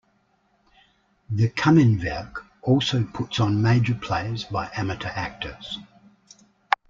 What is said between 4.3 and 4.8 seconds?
by